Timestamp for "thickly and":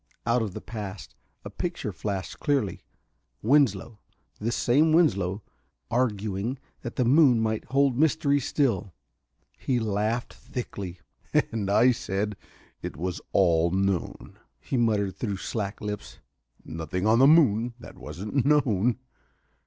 10.33-11.69